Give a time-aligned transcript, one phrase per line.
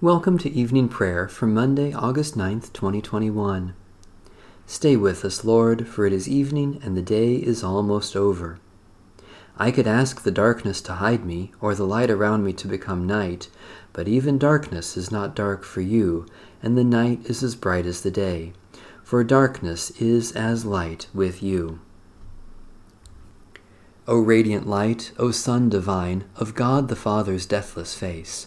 [0.00, 3.74] Welcome to evening prayer for Monday, August 9th, 2021.
[4.64, 8.60] Stay with us, Lord, for it is evening and the day is almost over.
[9.56, 13.08] I could ask the darkness to hide me, or the light around me to become
[13.08, 13.48] night,
[13.92, 16.26] but even darkness is not dark for you,
[16.62, 18.52] and the night is as bright as the day,
[19.02, 21.80] for darkness is as light with you.
[24.06, 28.46] O radiant light, O Sun divine, of God the Father's deathless face,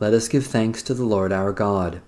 [0.00, 2.00] Let us give thanks to the Lord our God.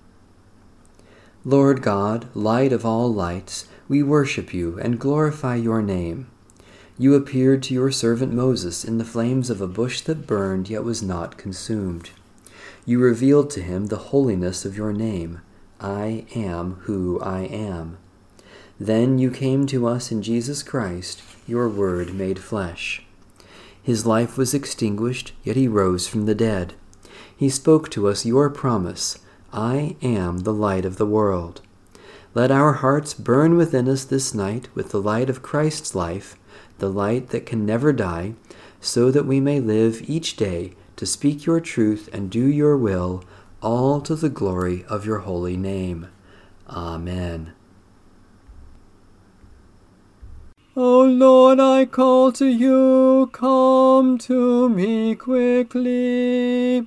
[1.44, 6.28] Lord God, light of all lights, we worship you and glorify your name.
[6.98, 10.82] You appeared to your servant Moses in the flames of a bush that burned yet
[10.82, 12.10] was not consumed.
[12.84, 15.40] You revealed to him the holiness of your name.
[15.80, 17.98] I am who I am.
[18.80, 23.04] Then you came to us in Jesus Christ, your Word made flesh.
[23.80, 26.74] His life was extinguished, yet he rose from the dead
[27.36, 29.18] he spoke to us your promise
[29.52, 31.60] I am the light of the world.
[32.34, 36.36] Let our hearts burn within us this night with the light of Christ's life,
[36.78, 38.34] the light that can never die,
[38.80, 43.24] so that we may live each day to speak your truth and do your will,
[43.62, 46.08] all to the glory of your holy name.
[46.68, 47.52] Amen.
[50.76, 56.86] O Lord, I call to you, come to me quickly.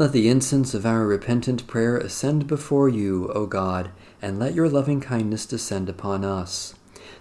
[0.00, 3.90] Let the incense of our repentant prayer ascend before you, O God,
[4.22, 6.74] and let your loving kindness descend upon us,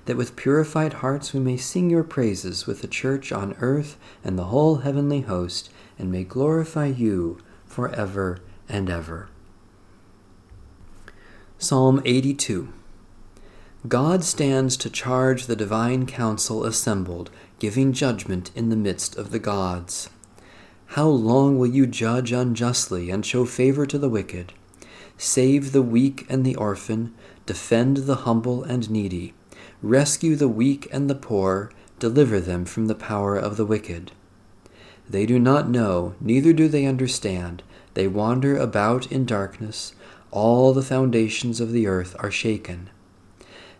[0.05, 4.39] that with purified hearts we may sing your praises with the church on earth and
[4.39, 8.39] the whole heavenly host, and may glorify you for ever
[8.69, 9.27] and ever.
[11.57, 12.71] Psalm 82
[13.89, 19.39] God stands to charge the divine council assembled, giving judgment in the midst of the
[19.39, 20.09] gods.
[20.93, 24.53] How long will you judge unjustly and show favor to the wicked?
[25.19, 27.13] Save the weak and the orphan,
[27.45, 29.35] defend the humble and needy,
[29.83, 34.13] rescue the weak and the poor, deliver them from the power of the wicked.
[35.07, 37.61] They do not know, neither do they understand.
[37.93, 39.93] They wander about in darkness.
[40.31, 42.89] All the foundations of the earth are shaken.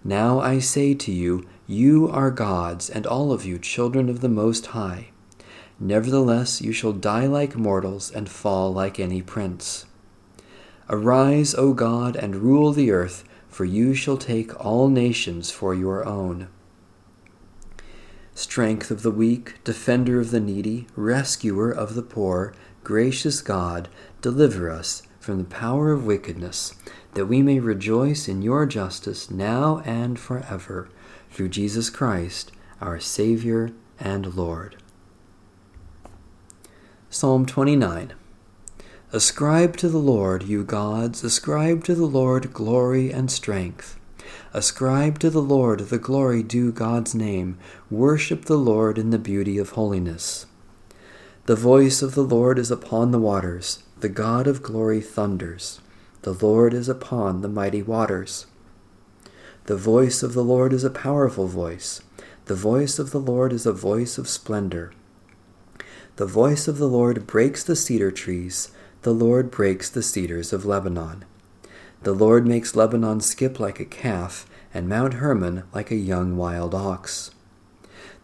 [0.04, 4.30] Now I say to you, you are gods, and all of you children of the
[4.30, 5.10] Most High.
[5.80, 9.86] Nevertheless, you shall die like mortals and fall like any prince.
[10.90, 16.06] Arise, O God, and rule the earth, for you shall take all nations for your
[16.06, 16.50] own.
[18.34, 22.54] Strength of the weak, defender of the needy, rescuer of the poor,
[22.84, 23.88] gracious God,
[24.22, 26.74] deliver us from the power of wickedness,
[27.14, 30.90] that we may rejoice in your justice now and forever,
[31.32, 34.79] through Jesus Christ, our Savior and Lord.
[37.12, 38.14] Psalm 29
[39.12, 44.00] Ascribe to the Lord, you gods, ascribe to the Lord glory and strength.
[44.54, 47.58] Ascribe to the Lord the glory due God's name.
[47.90, 50.46] Worship the Lord in the beauty of holiness.
[51.48, 53.82] The voice of the Lord is upon the waters.
[54.02, 55.82] The God of glory thunders.
[56.22, 58.46] The Lord is upon the mighty waters.
[59.66, 62.02] The voice of the Lord is a powerful voice.
[62.46, 64.94] The voice of the Lord is a voice of splendor.
[66.20, 68.72] The voice of the Lord breaks the cedar trees.
[69.04, 71.24] The Lord breaks the cedars of Lebanon.
[72.04, 76.76] The Lord makes Lebanon skip like a calf, and Mount Hermon like a young wild
[76.76, 77.32] ox.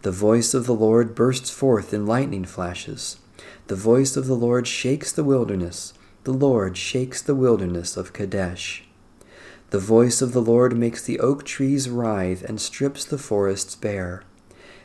[0.02, 3.20] The voice of the Lord bursts forth in lightning flashes.
[3.68, 5.94] The voice of the Lord shakes the wilderness.
[6.26, 8.84] The Lord shakes the wilderness of Kadesh.
[9.70, 14.24] The voice of the Lord makes the oak trees writhe and strips the forests bare.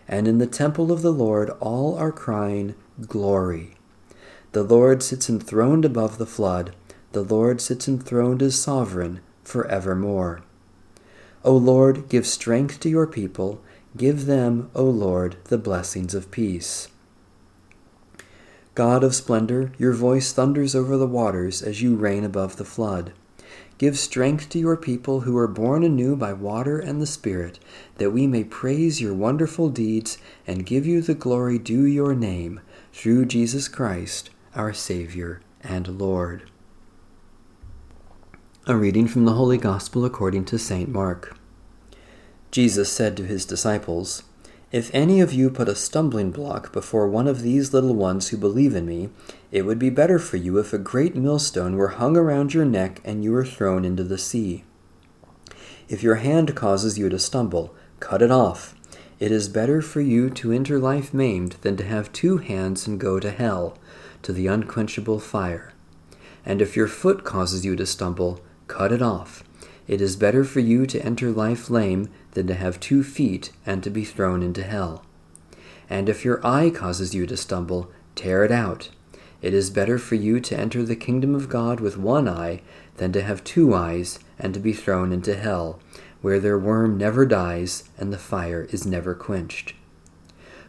[0.07, 3.75] And in the temple of the Lord all are crying, Glory.
[4.53, 6.75] The Lord sits enthroned above the flood.
[7.13, 10.43] The Lord sits enthroned as sovereign for evermore.
[11.45, 13.63] O Lord, give strength to your people.
[13.97, 16.89] Give them, O Lord, the blessings of peace.
[18.75, 23.13] God of splendor, your voice thunders over the waters as you reign above the flood.
[23.79, 27.59] Give strength to your people who are born anew by water and the Spirit,
[27.97, 32.61] that we may praise your wonderful deeds and give you the glory due your name,
[33.01, 36.51] through Jesus Christ our Savior and Lord.
[38.67, 40.87] A reading from the Holy Gospel according to St.
[40.87, 41.35] Mark.
[42.51, 44.25] Jesus said to his disciples,
[44.71, 48.37] If any of you put a stumbling block before one of these little ones who
[48.37, 49.09] believe in me,
[49.51, 53.01] it would be better for you if a great millstone were hung around your neck
[53.03, 54.63] and you were thrown into the sea.
[55.89, 58.75] If your hand causes you to stumble, cut it off.
[59.21, 62.99] It is better for you to enter life maimed than to have two hands and
[62.99, 63.77] go to hell
[64.23, 65.75] to the unquenchable fire.
[66.47, 69.45] And if your foot causes you to stumble, cut it off.
[69.87, 73.83] It is better for you to enter life lame than to have two feet and
[73.83, 75.05] to be thrown into hell.
[75.91, 78.89] And if your eye causes you to stumble, tear it out.
[79.43, 82.63] It is better for you to enter the kingdom of God with one eye
[82.97, 85.79] than to have two eyes and to be thrown into hell,
[86.21, 89.75] where their worm never dies and the fire is never quenched.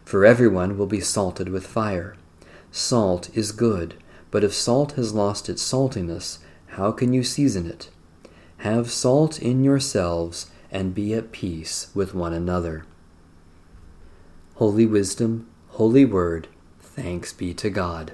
[0.06, 2.16] For everyone will be salted with fire.
[2.72, 3.96] Salt is good,
[4.30, 7.90] but if salt has lost its saltiness, how can you season it?
[8.60, 12.86] Have salt in yourselves, and be at peace with one another.
[14.56, 16.48] Holy Wisdom, Holy Word,
[16.80, 18.14] thanks be to God.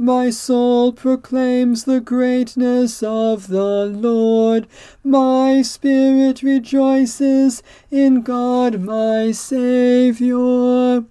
[0.00, 4.68] My soul proclaims the greatness of the Lord.
[5.02, 11.04] My spirit rejoices in God my Saviour.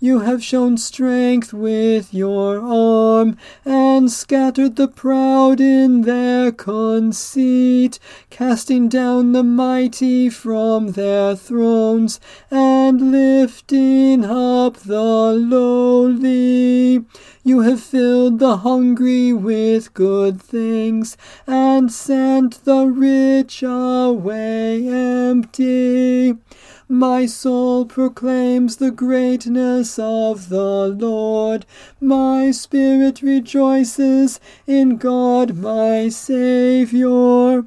[0.00, 8.88] You have shown strength with your arm, and scattered the proud in their conceit, casting
[8.88, 12.18] down the mighty from their thrones,
[12.50, 17.04] and lifting up the lowly.
[17.44, 26.36] You have filled the hungry with good things, and sent the rich away empty.
[26.88, 31.66] My soul proclaims the greatness of the Lord.
[32.00, 37.66] My spirit rejoices in God my Saviour.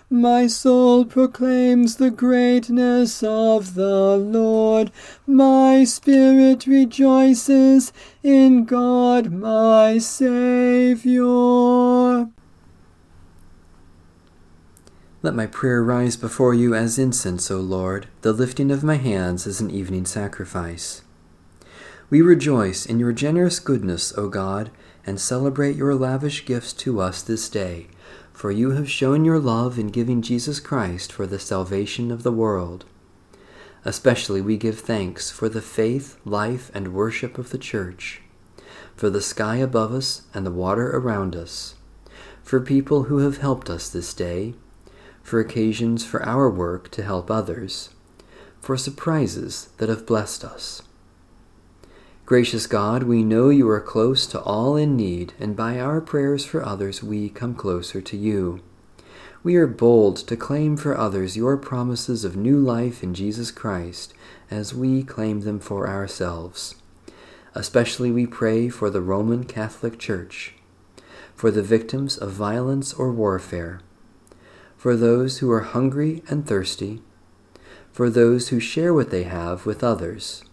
[0.13, 4.91] My soul proclaims the greatness of the Lord.
[5.25, 11.29] My spirit rejoices in God my Saviour.
[15.21, 19.47] Let my prayer rise before you as incense, O Lord, the lifting of my hands
[19.47, 21.03] as an evening sacrifice.
[22.09, 24.71] We rejoice in your generous goodness, O God,
[25.05, 27.87] and celebrate your lavish gifts to us this day
[28.33, 32.31] for you have shown your love in giving Jesus Christ for the salvation of the
[32.31, 32.85] world.
[33.83, 38.21] Especially we give thanks for the faith, life, and worship of the Church,
[38.95, 41.75] for the sky above us and the water around us,
[42.43, 44.53] for people who have helped us this day,
[45.23, 47.89] for occasions for our work to help others,
[48.59, 50.83] for surprises that have blessed us.
[52.25, 56.45] Gracious God, we know you are close to all in need, and by our prayers
[56.45, 58.61] for others we come closer to you.
[59.43, 64.13] We are bold to claim for others your promises of new life in Jesus Christ
[64.49, 66.75] as we claim them for ourselves.
[67.53, 70.53] Especially we pray for the Roman Catholic Church,
[71.35, 73.81] for the victims of violence or warfare,
[74.77, 77.01] for those who are hungry and thirsty,
[77.91, 80.45] for those who share what they have with others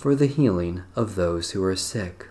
[0.00, 2.28] for the healing of those who are sick.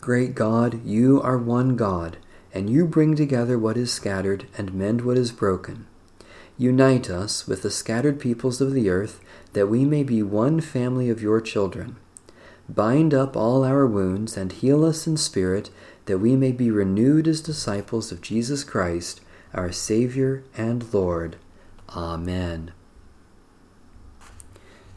[0.00, 2.18] Great God, you are one God,
[2.54, 5.88] and you bring together what is scattered and mend what is broken.
[6.56, 9.18] Unite us with the scattered peoples of the earth,
[9.54, 11.96] that we may be one family of your children.
[12.68, 15.70] Bind up all our wounds and heal us in spirit,
[16.04, 19.20] that we may be renewed as disciples of Jesus Christ,
[19.52, 21.34] our Savior and Lord.
[21.88, 22.70] Amen.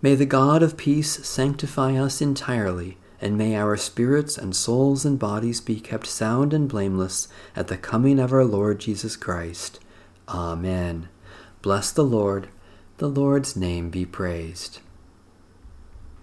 [0.00, 5.18] May the God of peace sanctify us entirely, and may our spirits and souls and
[5.18, 7.26] bodies be kept sound and blameless
[7.56, 9.80] at the coming of our Lord Jesus Christ.
[10.28, 11.08] Amen.
[11.62, 12.48] Bless the Lord.
[12.98, 14.78] The Lord's name be praised.